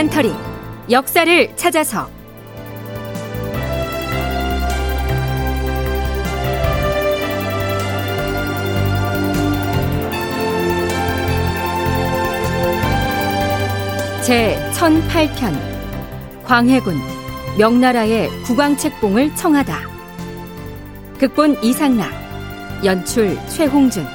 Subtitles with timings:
[0.00, 0.32] 다큐멘터리
[0.90, 2.08] 역사를 찾아서.
[14.22, 16.96] 제 1008편 광해군
[17.58, 19.80] 명나라의 국왕책봉을 청하다.
[21.18, 22.10] 극본 이상락
[22.84, 24.06] 연출 최홍준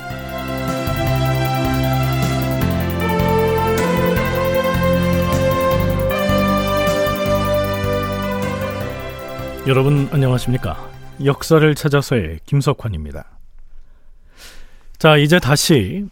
[9.67, 10.91] 여러분 안녕하십니까?
[11.23, 13.25] 역사를 찾아서의 김석환입니다.
[14.99, 16.05] 자, 이제 다시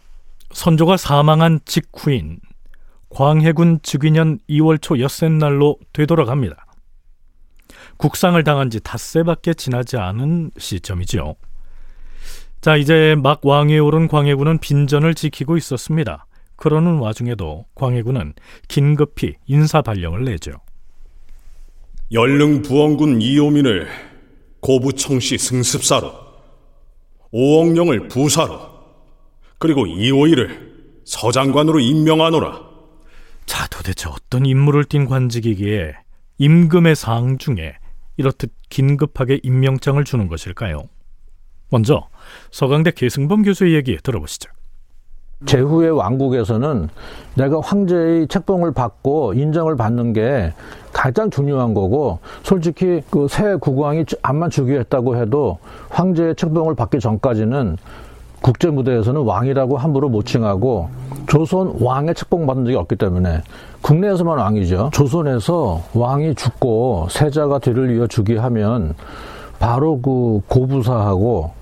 [0.50, 2.40] 선조가 사망한 직후인
[3.10, 6.66] 광해군 즉위년 2월 초 엿새날로 되돌아갑니다.
[7.96, 11.36] 국상을 당한 지 닷새밖에 지나지 않은 시점이죠.
[12.60, 16.26] 자, 이제 막 왕위에 오른 광해군은 빈전을 지키고 있었습니다.
[16.56, 18.34] 그러는 와중에도 광해군은
[18.66, 20.54] 긴급히 인사 발령을 내죠.
[22.12, 23.88] 연릉 부원군 이호민을
[24.60, 26.12] 고부청시 승습사로,
[27.30, 28.60] 오억령을 부사로,
[29.58, 32.60] 그리고 이호일을 서장관으로 임명하노라.
[33.46, 35.94] 자, 도대체 어떤 임무를 띈 관직이기에
[36.38, 37.76] 임금의 사항 중에
[38.16, 40.88] 이렇듯 긴급하게 임명장을 주는 것일까요?
[41.70, 42.08] 먼저
[42.50, 44.50] 서강대 계승범 교수의 얘기 들어보시죠.
[45.46, 46.88] 제후의 왕국에서는
[47.34, 50.52] 내가 황제의 책봉을 받고 인정을 받는 게
[50.92, 55.58] 가장 중요한 거고 솔직히 그 새 국왕이 암만 즉위했다고 해도
[55.90, 57.76] 황제의 책봉을 받기 전까지는
[58.40, 60.88] 국제 무대에서는 왕이라고 함부로 못 칭하고
[61.26, 63.40] 조선 왕의 책봉 받은 적이 없기 때문에
[63.80, 64.90] 국내에서만 왕이죠.
[64.92, 68.94] 조선에서 왕이 죽고 세자가 뒤를 이어 즉위하면
[69.58, 71.52] 바로 그 고부사하고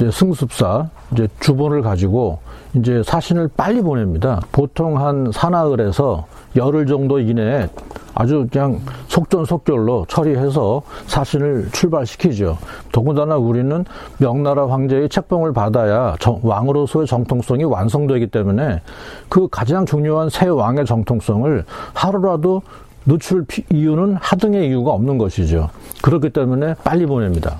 [0.00, 2.38] 이제 승습사 이제 주본을 가지고
[2.74, 4.40] 이제 사신을 빨리 보냅니다.
[4.50, 7.68] 보통 한 사나흘에서 열흘 정도 이내에
[8.14, 12.56] 아주 그냥 속전속결로 처리해서 사신을 출발시키죠.
[12.92, 13.84] 더군다나 우리는
[14.16, 18.80] 명나라 황제의 책봉을 받아야 정, 왕으로서의 정통성이 완성되기 때문에
[19.28, 22.62] 그 가장 중요한 새 왕의 정통성을 하루라도
[23.04, 25.68] 늦출 이유는 하등의 이유가 없는 것이죠.
[26.02, 27.58] 그렇기 때문에 빨리 보냅니다.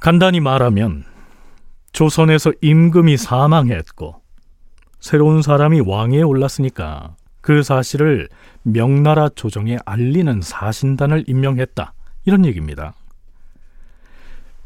[0.00, 1.09] 간단히 말하면
[1.92, 4.20] 조선에서 임금이 사망했고
[5.00, 8.28] 새로운 사람이 왕위에 올랐으니까 그 사실을
[8.62, 11.94] 명나라 조정에 알리는 사신단을 임명했다.
[12.26, 12.94] 이런 얘기입니다.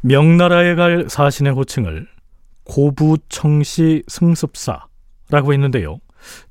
[0.00, 2.06] 명나라에 갈 사신의 호칭을
[2.64, 5.98] 고부청시 승습사라고 했는데요.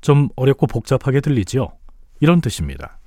[0.00, 1.68] 좀 어렵고 복잡하게 들리지요.
[2.20, 2.98] 이런 뜻입니다.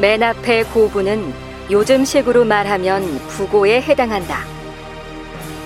[0.00, 1.30] 맨 앞에 고부는
[1.70, 4.44] 요즘식으로 말하면 부고에 해당한다.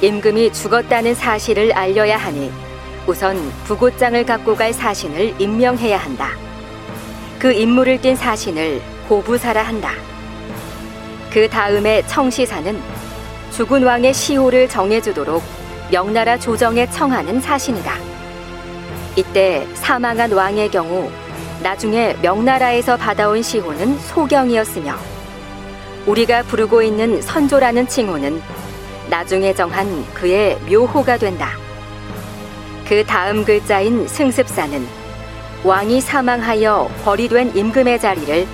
[0.01, 2.51] 임금이 죽었다는 사실을 알려야 하니
[3.07, 6.31] 우선 부고장을 갖고 갈 사신을 임명해야 한다.
[7.39, 9.93] 그 임무를 띈 사신을 고부사라 한다.
[11.33, 12.77] 그 다음에 청시사는
[13.53, 15.45] 죽은 왕의 시호를 정해주도록
[15.93, 17.95] 명나라 조정에 청하는 사신이다.
[19.15, 21.09] 이때 사망한 왕의 경우
[21.65, 24.97] 나중에 명나라에서 받아온 시호는 소경이었으며
[26.05, 28.43] 우리가 부르고 있는 선조라는 칭호는
[29.09, 31.53] 나중에 정한 그의 묘호가 된다.
[32.87, 34.87] 그 다음 글자인 승습사는
[35.65, 38.47] 왕이 사망하여 벌이된 임금의 자리를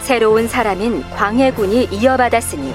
[0.00, 2.74] 새로운 사람인 광해군이 이어받았으니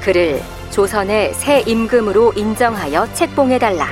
[0.00, 0.40] 그를
[0.70, 3.88] 조선의 새 임금으로 인정하여 책봉해달라.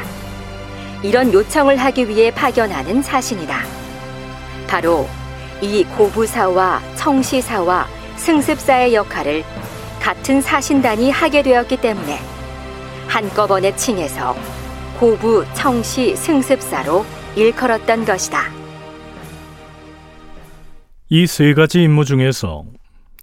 [1.03, 3.80] 이런 요청을 하기 위해 파견하는 사신이다.
[4.71, 5.09] 바로
[5.61, 9.43] 이 고부사와 청시사와 승습사의 역할을
[10.01, 12.19] 같은 사신단이 하게 되었기 때문에
[13.09, 14.37] 한꺼번에 칭해서
[15.01, 17.05] 고부, 청시, 승습사로
[17.35, 18.43] 일컬었던 것이다.
[21.09, 22.65] 이 세 가지 임무 중에서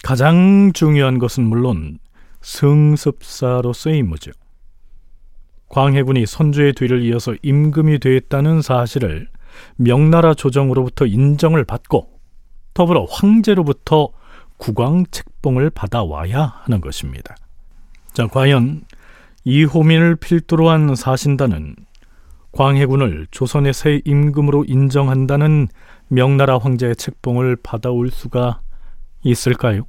[0.04, 1.98] 가장 중요한 것은 물론
[2.42, 4.32] 승습사로서의 임무죠.
[5.70, 9.30] 광해군이 선조의 뒤를 이어서 임금이 되었다는 사실을
[9.76, 12.10] 명나라 조정으로부터 인정을 받고
[12.74, 14.10] 더불어 황제로부터
[14.58, 17.36] 국왕 책봉을 받아와야 하는 것입니다.
[18.14, 18.84] 자, 과연
[19.44, 21.76] 이호민을 필두로 한 사신단은
[22.52, 25.68] 광해군을 조선의 새 임금으로 인정한다는
[26.08, 28.62] 명나라 황제의 책봉을 받아올 수가
[29.24, 29.86] 있을까요?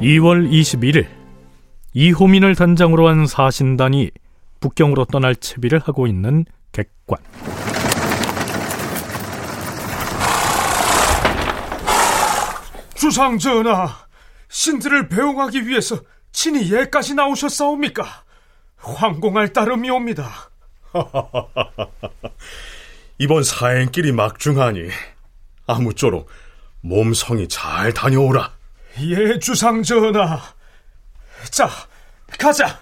[0.00, 1.06] 2월 21일
[1.92, 4.10] 이호민을 단장으로 한 사신단이
[4.60, 7.18] 북경으로 떠날 채비를 하고 있는 객관.
[12.94, 13.88] 주상 전하,
[14.48, 15.98] 신들을 배웅하기 위해서
[16.32, 18.04] 친히 예까지 나오셨사옵니까?
[18.76, 20.30] 황공할 따름이옵니다.
[23.18, 24.88] 이번 사행길이 막중하니
[25.66, 26.28] 아무쪼록
[26.80, 28.59] 몸성이 잘 다녀오라.
[28.98, 30.38] 예, 주상 전하.
[31.50, 31.68] 자,
[32.38, 32.80] 가자.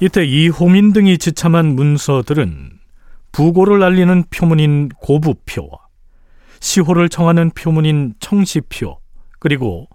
[0.00, 2.78] 이때 이호민 등이 지참한 문서들은
[3.32, 5.68] 부고를 알리는 표문인 고부표와
[6.60, 8.98] 시호를 청하는 표문인 청시표
[9.40, 9.88] 그리고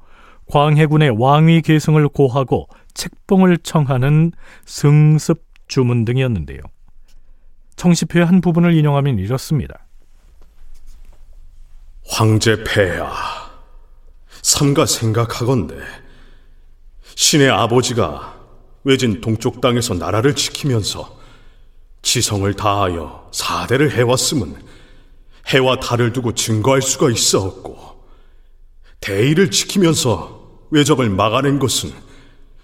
[0.48, 4.34] 광해군의 왕위 계승을 고하고 책봉을 청하는
[4.66, 6.60] 승습 주문 등이었는데요.
[7.76, 9.86] 청시표의 한 부분을 인용하면 이렇습니다.
[12.06, 13.08] 황제 폐하,
[14.42, 15.76] 삼가 생각하건대
[17.16, 18.34] 신의 아버지가
[18.84, 21.18] 외진 동쪽 땅에서 나라를 지키면서
[22.02, 24.56] 지성을 다하여 사대를 해왔음은
[25.48, 28.04] 해와 달을 두고 증거할 수가 있어없고
[29.00, 31.92] 대의를 지키면서 외적을 막아낸 것은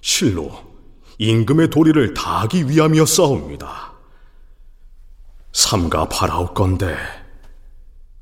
[0.02, 0.52] 실로
[1.18, 3.89] 임금의 도리를 다하기 위함이었사옵니다.
[5.52, 6.96] 삼가 바라옵건대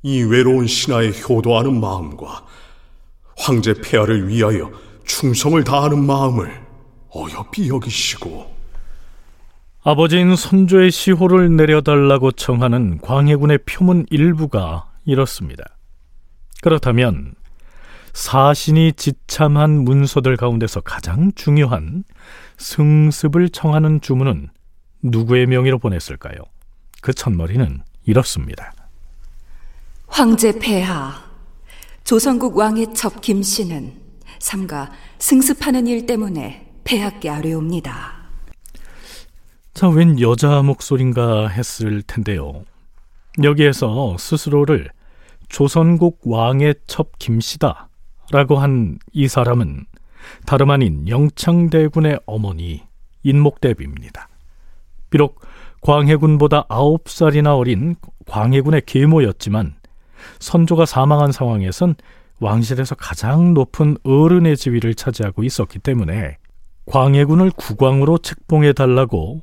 [0.03, 2.45] 이 외로운 신하의 효도하는 마음과
[3.37, 4.71] 황제 폐하를 위하여
[5.05, 6.49] 충성을 다하는 마음을
[7.09, 8.55] 어여삐 여기시고
[9.83, 15.63] 아버지인 선조의 시호를 내려달라고 청하는 광해군의 표문 일부가 이렇습니다.
[16.61, 17.35] 그렇다면
[18.13, 22.03] 사신이 지참한 문서들 가운데서 가장 중요한
[22.57, 24.49] 승습을 청하는 주문은
[25.03, 26.37] 누구의 명의로 보냈을까요?
[27.01, 28.73] 그 첫머리는 이렇습니다.
[30.07, 31.13] 황제 폐하,
[32.03, 33.93] 조선국 왕의 첩 김씨는
[34.39, 38.13] 삼가 승습하는 일 때문에 폐하께 아뢰옵니다.
[39.73, 42.63] 자, 웬 여자 목소린가 했을 텐데요.
[43.43, 44.89] 여기에서 스스로를
[45.49, 47.89] 조선국 왕의 첩 김씨다
[48.31, 49.85] 라고 한 이 사람은
[50.45, 52.83] 다름 아닌 영창대군의 어머니
[53.23, 54.27] 인목대비입니다.
[55.09, 55.41] 비록
[55.81, 57.95] 광해군보다 아홉 살이나 어린
[58.27, 59.75] 광해군의 계모였지만
[60.39, 61.95] 선조가 사망한 상황에선
[62.39, 66.37] 왕실에서 가장 높은 어른의 지위를 차지하고 있었기 때문에
[66.85, 69.41] 광해군을 국왕으로 책봉해 달라고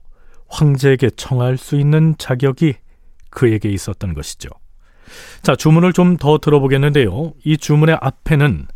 [0.49, 2.75] 황제에게 청할 수 있는 자격이
[3.31, 4.49] 그에게 있었던 것이죠.
[5.43, 7.35] 자, 주문을 좀 더 들어보겠는데요.
[7.45, 8.67] 이 주문의 앞에는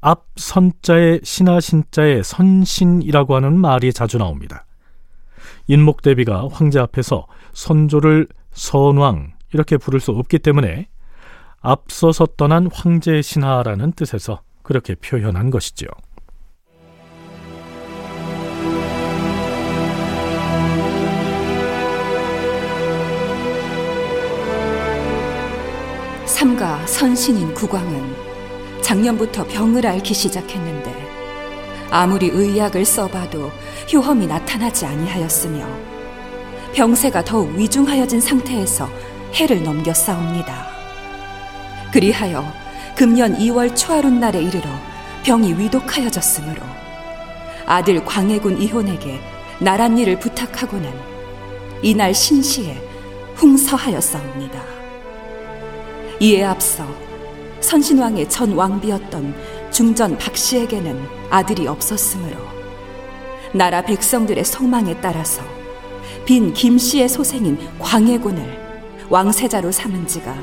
[0.00, 4.65] 앞 선자의 신하 신자의 선신이라고 하는 말이 자주 나옵니다.
[5.68, 10.88] 인목대비가 황제 앞에서 선조를 선왕 이렇게 부를 수 없기 때문에
[11.60, 15.86] 앞서서 떠난 황제 신하라는 뜻에서 그렇게 표현한 것이죠.
[26.26, 28.14] 삼가 선신인 국왕은
[28.82, 30.95] 작년부터 병을 앓기 시작했는데
[31.98, 33.50] 아무리 의약을 써봐도
[33.90, 35.66] 효험이 나타나지 아니하였으며
[36.74, 38.86] 병세가 더욱 위중하여진 상태에서
[39.32, 40.66] 해를 넘겼사옵니다.
[41.94, 42.44] 그리하여
[42.94, 44.68] 금년 2월 초하룻 날에 이르러
[45.24, 46.60] 병이 위독하여졌으므로
[47.64, 49.18] 아들 광해군 이혼에게
[49.58, 50.92] 나란 일을 부탁하고는
[51.80, 52.76] 이날 신시에
[53.36, 54.62] 흥서하였사옵니다.
[56.20, 56.86] 이에 앞서
[57.60, 59.34] 선신왕의 전 왕비였던
[59.76, 62.38] 중전 박씨에게는 아들이 없었으므로
[63.52, 65.42] 나라 백성들의 소망에 따라서
[66.24, 70.34] 빈 김씨의 소생인 광해군을 왕세자로 삼은 지가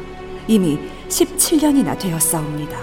[0.47, 0.77] 이미
[1.09, 2.77] 17년이나 되었사옵니다.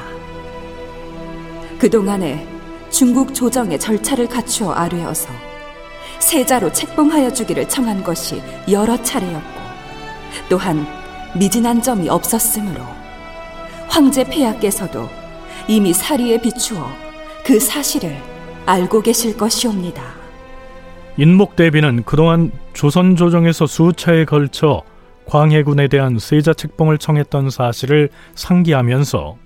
[1.79, 2.45] 그동안에
[2.91, 5.29] 중국 조정의 절차를 갖추어 아뢰어서
[6.19, 9.61] 세자로 책봉하여 주기를 청한 것이 여러 차례였고
[10.49, 10.85] 또한
[11.37, 12.83] 미진한 점이 없었으므로
[13.87, 15.20] 황제 폐하께서도
[15.69, 16.89] 이미 사리에 비추어
[17.45, 18.17] 그 사실을
[18.67, 20.03] 알고 계실 것이옵니다.
[21.17, 24.83] 인목 대비는 그동안 조선 조정에서 수차에 걸쳐
[25.27, 29.37] 광해군에 대한 세자 책봉을 청했던 사실을 상기하면서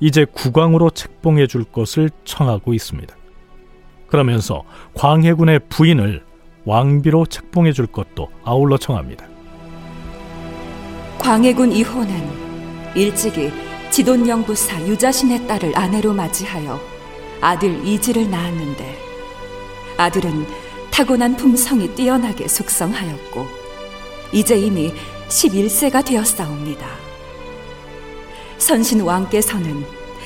[0.00, 3.14] 이제 국왕으로 책봉해 줄 것을 청하고 있습니다.
[4.06, 4.64] 그러면서
[4.94, 6.24] 광해군의 부인을
[6.64, 9.26] 왕비로 책봉해 줄 것도 아울러 청합니다.
[11.18, 13.50] 광해군 이호는 일찍이
[13.90, 16.80] 지돈영부사 유자신의 딸을 아내로 맞이하여
[17.40, 18.98] 아들 이지를 낳았는데
[19.96, 20.46] 아들은
[20.90, 23.46] 타고난 품성이 뛰어나게 숙성하였고
[24.32, 24.92] 이제 이미
[25.28, 26.86] 11세가 되었사옵니다.
[28.58, 29.84] 선신 왕께서는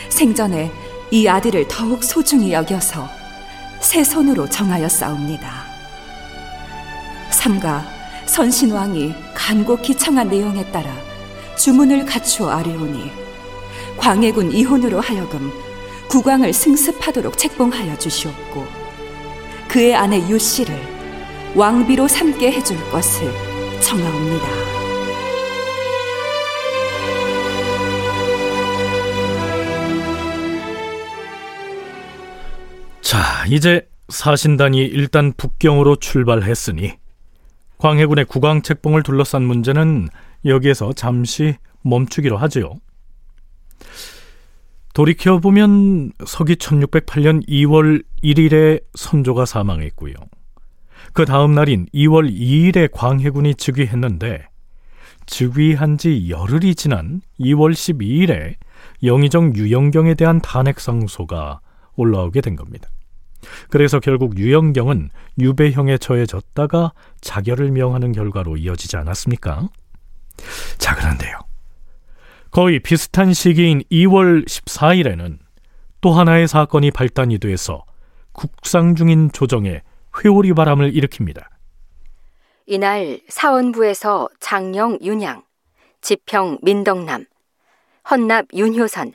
[0.09, 0.73] 생전에
[1.11, 3.09] 이 아들을 더욱 소중히 여겨서
[3.81, 5.65] 새 손으로 정하였사옵니다.
[7.31, 7.85] 삼가
[8.27, 10.91] 선신 왕이 간곡히 청한 내용에 따라
[11.57, 13.22] 주문을 갖추어 아뢰오니
[13.97, 15.53] 광해군 이혼으로 하여금
[16.09, 18.67] 국왕을 승습하도록 책봉하여 주시옵고
[19.69, 20.75] 그의 아내 유씨를
[21.55, 23.33] 왕비로 삼게 해줄 것을
[23.81, 24.47] 청하옵니다.
[33.01, 36.95] 자, 이제 사신단이 일단 북경으로 출발했으니
[37.79, 40.09] 광해군의 국왕 책봉을 둘러싼 문제는
[40.45, 42.75] 여기에서 잠시 멈추기로 하지요.
[44.95, 50.15] 돌이켜보면 서기 1608년 2월 1일에 선조가 사망했고요.
[51.15, 54.47] 그 다음 날인 2월 2일에 광해군이 즉위했는데
[55.27, 58.55] 즉위한 지 열흘이 지난 2월 12일에
[59.03, 61.61] 영의정 유영경에 대한 탄핵 상소가
[61.97, 62.89] 올라오게 된 겁니다.
[63.71, 69.69] 그래서 결국 유영경은 유배형에 처해졌다가 자결을 명하는 결과로 이어지지 않았습니까?
[70.79, 71.39] 자, 그런데요.
[72.53, 75.39] 거의 비슷한 시기인 2월 14일에는
[76.03, 77.83] 또 하나의 사건이 발단이 돼서
[78.33, 79.81] 국상 중인 조정에
[80.23, 81.45] 회오리 바람을 일으킵니다.
[82.67, 85.43] 이날 사원부에서 장령 윤양,
[86.03, 87.25] 지평 민덕남,
[88.11, 89.15] 헌납 윤효선,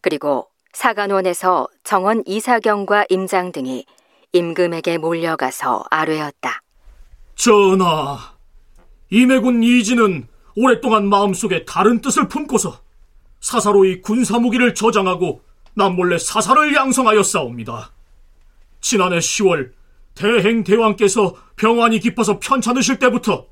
[0.00, 3.84] 그리고 사간원에서 정원 이사경과 임장 등이
[4.32, 6.62] 임금에게 몰려가서 아뢰었다.
[7.34, 8.16] 전하,
[9.10, 10.29] 임해군 이진은
[10.60, 12.80] 오랫동안 마음속에 다른 뜻을 품고서
[13.40, 15.40] 사사로이 군사무기를 저장하고
[15.72, 17.90] 남몰래 사사를 양성하였사옵니다.
[18.82, 19.70] 지난해 10월
[20.14, 23.46] 대행 대왕께서 병환이 깊어서 편찮으실 때부터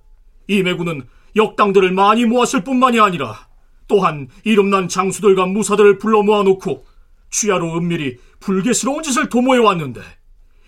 [0.49, 3.49] 임해군은 역당들을 많이 모았을 뿐만이 아니라
[3.87, 6.85] 또한 이름난 장수들과 무사들을 불러 모아놓고
[7.31, 10.03] 취하로 은밀히 불개스러운 짓을 도모해 왔는데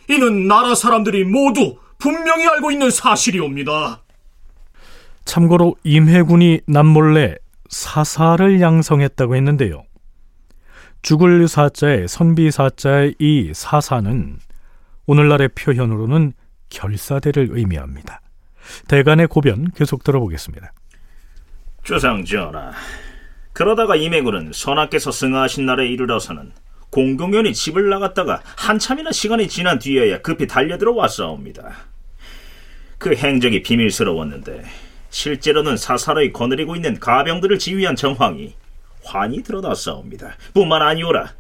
[0.09, 4.03] 이는 나라 사람들이 모두 분명히 알고 있는 사실이옵니다.
[5.31, 7.37] 참고로 임해군이 남몰래
[7.69, 9.85] 사사를 양성했다고 했는데요.
[11.03, 14.39] 죽을 사자의 선비 사자의 이 사사는
[15.07, 16.33] 오늘날의 표현으로는
[16.71, 18.21] 결사대를 의미합니다.
[18.89, 20.73] 대간의 고변 계속 들어보겠습니다.
[21.85, 22.73] 주상 전하,
[23.53, 26.51] 그러다가 임해군은 선하께서 승하하신 날에 이르러서는
[26.91, 31.73] 공공연히 집을 나갔다가 한참이나 시간이 지난 뒤에야 급히 달려들어 왔사옵니다.
[32.99, 38.55] 그 행적이 비밀스러웠는데 실제로는 사사로이 거느리고 있는 가병들을 지휘한 정황이
[39.05, 40.37] 환히 드러났사옵니다.
[40.55, 41.35] 뿐만 아니오라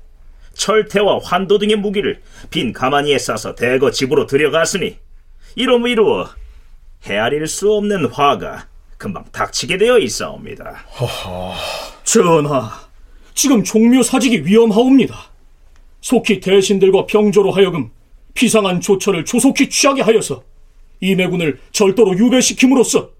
[0.54, 4.98] 철퇴와 환도 등의 무기를 빈 가마니에 싸서 대거 집으로 들여갔으니
[5.54, 6.28] 이로 이루어
[7.04, 10.84] 헤아릴 수 없는 화가 금방 닥치게 되어 있사옵니다.
[11.00, 11.54] 허허...
[12.04, 12.70] 전하,
[13.34, 15.30] 지금 종묘 사직이 위험하옵니다.
[16.02, 17.90] 속히 대신들과 병조로 하여금
[18.34, 20.42] 비상한 조처를 조속히 취하게 하여서
[21.00, 23.10] 임해군을 절도로 유배시킴으로써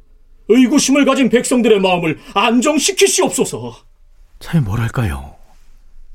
[0.51, 3.77] 의구심을 가진 백성들의 마음을 안정시키시옵소서.
[4.41, 5.37] 잘 뭐랄까요?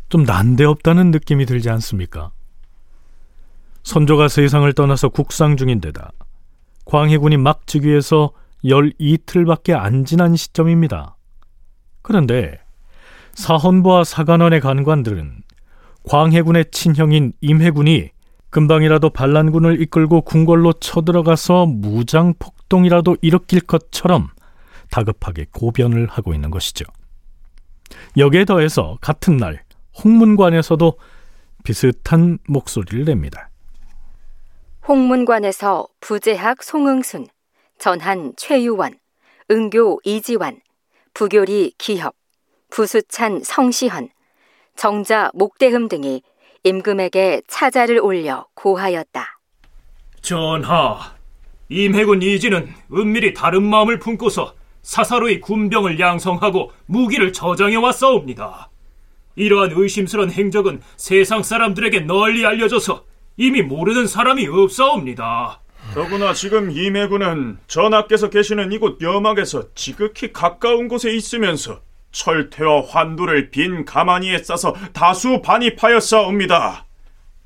[0.09, 2.31] 좀 난데없다는 느낌이 들지 않습니까?
[3.83, 6.11] 선조가 세상을 떠나서 국상 중인데다
[6.85, 8.31] 광해군이 막 즉위해서
[8.65, 11.17] 열 이틀밖에 안 지난 시점입니다.
[12.01, 12.59] 그런데
[13.33, 15.43] 사헌부와 사관원의 간관들은
[16.07, 18.09] 광해군의 친형인 임해군이
[18.49, 24.29] 금방이라도 반란군을 이끌고 궁궐로 쳐들어가서 무장 폭 동이라도 일으킬 것처럼
[24.89, 26.85] 다급하게 고변을 하고 있는 것이죠.
[28.17, 29.63] 여기에 더해서 같은 날
[30.03, 30.97] 홍문관에서도
[31.63, 33.49] 비슷한 목소리를 냅니다.
[34.87, 37.27] 홍문관에서 부재학 송응순,
[37.79, 38.99] 전한 최유원,
[39.49, 40.61] 응교 이지환,
[41.13, 42.15] 부교리 기협,
[42.69, 44.09] 부수찬 성시헌,
[44.75, 46.21] 정자 목대흠 등이
[46.63, 49.39] 임금에게 차자를 올려 고하였다.
[50.21, 51.14] 전하,
[51.69, 58.69] 임해군 이지는 은밀히 다른 마음을 품고서 사사로이 군병을 양성하고 무기를 저장해 왔사옵니다.
[59.35, 63.03] 이러한 의심스런 행적은 세상 사람들에게 널리 알려져서
[63.37, 65.61] 이미 모르는 사람이 없사옵니다.
[65.93, 71.81] 더구나 지금 임해군은 전하께서 계시는 이곳 여막에서 지극히 가까운 곳에 있으면서
[72.11, 76.85] 철퇴와 환도를 빈 가마니에 싸서 다수 반입하였사옵니다.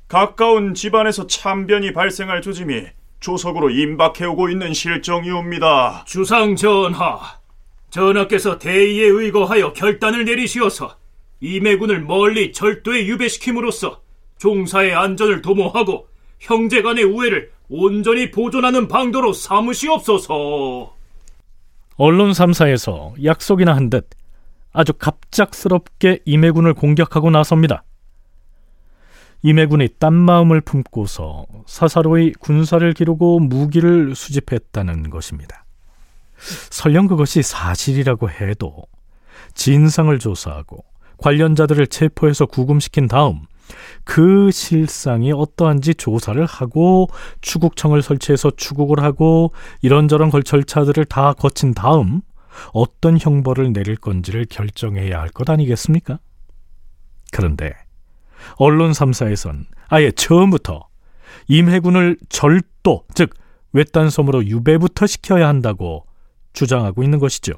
[0.08, 2.86] 가까운 집안에서 참변이 발생할 조짐이
[3.20, 6.04] 조석으로 임박해오고 있는 실정이옵니다.
[6.06, 7.20] 주상 전하,
[7.90, 10.96] 전하께서 대의에 의거하여 결단을 내리시어서
[11.40, 14.00] 임해군을 멀리 절도에 유배시킴으로써
[14.38, 16.08] 종사의 안전을 도모하고
[16.38, 20.94] 형제 간의 우애를 온전히 보존하는 방도로 삼으시옵소서.
[21.96, 24.08] 언론 3사에서 약속이나 한 듯
[24.72, 27.82] 아주 갑작스럽게 임해군을 공격하고 나섭니다.
[29.42, 35.64] 임해군이 딴 마음을 품고서 사사로이 군사를 기르고 무기를 수집했다는 것입니다.
[36.70, 38.84] 설령 그것이 사실이라고 해도
[39.54, 40.84] 진상을 조사하고
[41.18, 43.40] 관련자들을 체포해서 구금시킨 다음
[44.04, 47.08] 그 실상이 어떠한지 조사를 하고
[47.40, 52.20] 추국청을 설치해서 추국을 하고 이런저런 걸 절차들을 다 거친 다음
[52.72, 56.18] 어떤 형벌을 내릴 건지를 결정해야 할 것 아니겠습니까?
[57.32, 57.72] 그런데
[58.56, 60.88] 언론 3사에선 아예 처음부터
[61.48, 63.34] 임해군을 절도, 즉
[63.72, 66.06] 외딴섬으로 유배부터 시켜야 한다고
[66.52, 67.54] 주장하고 있는 것이죠.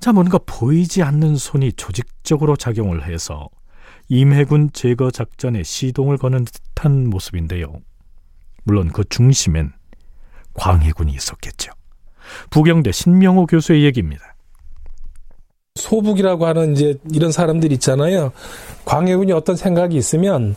[0.00, 3.48] 자, 뭔가 보이지 않는 손이 조직적으로 작용을 해서
[4.08, 7.80] 임해군 제거 작전에 시동을 거는 듯한 모습인데요.
[8.64, 9.72] 물론 그 중심엔
[10.54, 11.72] 광해군이 있었겠죠.
[12.50, 14.27] 부경대 신명호 교수의 얘기입니다.
[15.78, 18.32] 소북이라고 하는 이제 이런 사람들 있잖아요.
[18.84, 20.56] 광해군이 어떤 생각이 있으면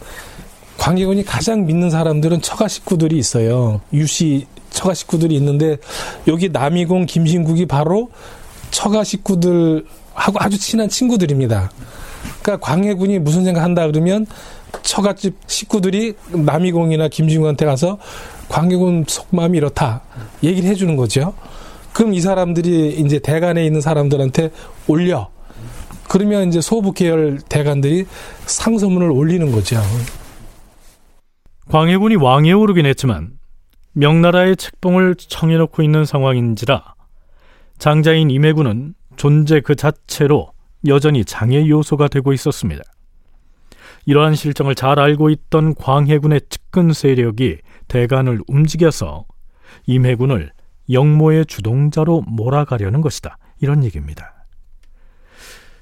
[0.77, 3.81] 광해군이 가장 믿는 사람들은 처가 식구들이 있어요.
[3.93, 5.77] 유씨 처가 식구들이 있는데
[6.27, 8.09] 여기 남이공 김신국이 바로
[8.71, 11.71] 처가 식구들하고 아주 친한 친구들입니다.
[12.41, 14.25] 그러니까 광해군이 무슨 생각한다 그러면
[14.81, 17.97] 처갓집 식구들이 남이공이나 김신국한테 가서
[18.49, 20.01] 광해군 속마음이 이렇다
[20.43, 21.33] 얘기를 해주는 거죠.
[21.93, 24.51] 그럼 이 사람들이 이제 대간에 있는 사람들한테
[24.87, 25.29] 올려.
[26.09, 28.05] 그러면 이제 소부 계열 대간들이
[28.45, 29.77] 상소문을 올리는 거죠.
[31.69, 33.31] 광해군이 왕에 오르긴 했지만
[33.93, 36.95] 명나라의 책봉을 청해놓고 있는 상황인지라
[37.77, 40.51] 장자인 임해군은 존재 그 자체로
[40.87, 42.83] 여전히 장애 요소가 되고 있었습니다.
[44.05, 49.25] 이러한 실정을 잘 알고 있던 광해군의 측근 세력이 대간을 움직여서
[49.85, 50.51] 임해군을
[50.91, 53.37] 영모의 주동자로 몰아가려는 것이다.
[53.59, 54.33] 이런 얘기입니다.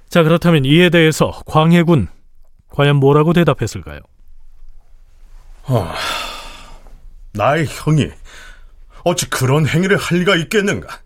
[0.09, 2.07] 자, 그렇다면 이에 대해서 광해군
[2.69, 3.99] 과연 뭐라고 대답했을까요?
[5.63, 5.93] 어,
[7.33, 8.09] 나의 형이
[9.03, 10.99] 어찌 그런 행위를 할 리가 있겠는가?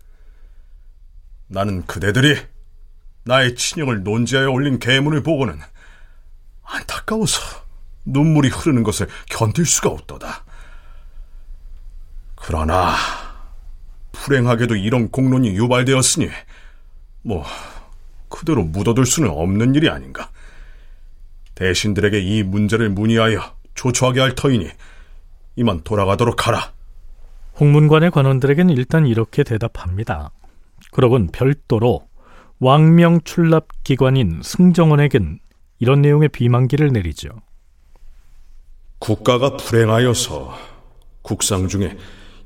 [1.46, 2.36] 나는 그대들이
[3.24, 5.58] 나의 친형을 논지하여 올린 계문을 보고는
[6.62, 7.40] 안타까워서
[8.06, 10.44] 눈물이 흐르는 것을 견딜 수가 없도다.
[12.36, 12.94] 그러나
[14.14, 16.28] 불행하게도 이런 공론이 유발되었으니
[17.22, 17.44] 뭐
[18.28, 20.30] 그대로 묻어둘 수는 없는 일이 아닌가.
[21.54, 23.40] 대신들에게 이 문제를 문의하여
[23.74, 24.68] 조처하게 할 터이니
[25.56, 26.72] 이만 돌아가도록 하라.
[27.60, 30.30] 홍문관의 관원들에게는 일단 이렇게 대답합니다.
[30.90, 32.08] 그러곤 별도로
[32.58, 35.38] 왕명 출납 기관인 승정원에겐
[35.78, 37.28] 이런 내용의 비만기를 내리죠.
[38.98, 40.56] 국가가 불행하여서
[41.22, 41.96] 국상 중에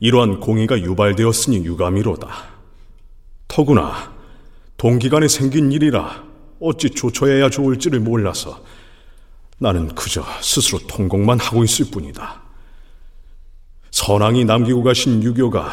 [0.01, 2.29] 이러한 공의가 유발되었으니 유감이로다.
[3.49, 4.13] 더구나
[4.77, 6.25] 동기간에 생긴 일이라
[6.61, 8.63] 어찌 조처해야 좋을지를 몰라서
[9.59, 12.43] 나는 그저 스스로 통곡만 하고 있을 뿐이다.
[13.91, 15.73] 선왕이 남기고 가신 유교가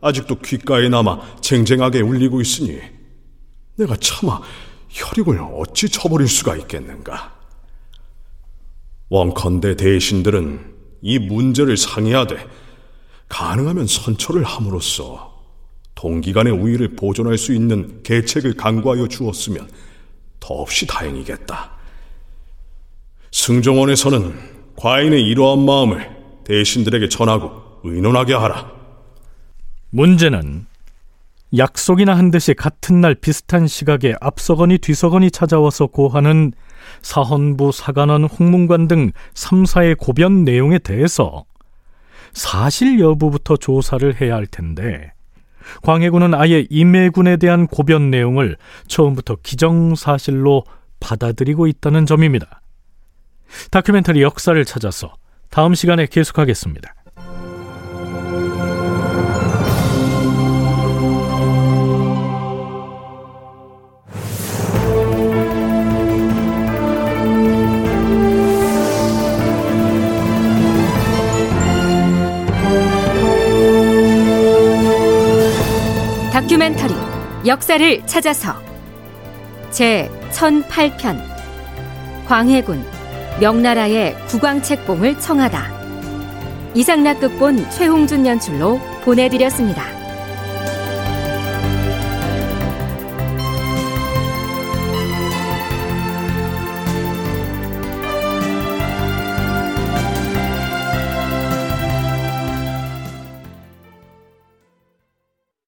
[0.00, 2.80] 아직도 귓가에 남아 쟁쟁하게 울리고 있으니
[3.76, 4.40] 내가 차마
[4.88, 7.34] 혈육을 어찌 쳐버릴 수가 있겠는가.
[9.08, 12.46] 원컨대 대신들은 이 문제를 상의하되
[13.28, 15.34] 가능하면 선처를 함으로써
[15.94, 19.68] 동기간의 우위를 보존할 수 있는 계책을 강구하여 주었으면
[20.40, 21.72] 더없이 다행이겠다.
[23.32, 24.38] 승정원에서는
[24.76, 26.08] 과인의 이러한 마음을
[26.44, 28.70] 대신들에게 전하고 의논하게 하라.
[29.90, 30.66] 문제는
[31.56, 36.52] 약속이나 한 듯이 같은 날 비슷한 시각에 앞서거니 뒤서거니 찾아와서 고하는
[37.02, 41.44] 사헌부, 사관원, 홍문관 등 3사의 고변 내용에 대해서
[42.36, 45.14] 사실 여부부터 조사를 해야 할 텐데
[45.82, 50.64] 광해군은 아예 임해군에 대한 고변 내용을 처음부터 기정사실로
[51.00, 52.60] 받아들이고 있다는 점입니다.
[53.70, 55.14] 다큐멘터리 역사를 찾아서
[55.48, 56.95] 다음 시간에 계속하겠습니다.
[76.56, 76.94] 다큐멘터리
[77.46, 78.54] 역사를 찾아서
[79.70, 81.20] 제 1008편
[82.26, 82.82] 광해군
[83.40, 89.95] 명나라의 국왕책봉을 청하다 이상락 극본 최홍준 연출로 보내드렸습니다.